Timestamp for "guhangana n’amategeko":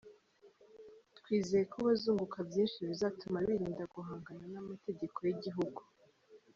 3.95-5.17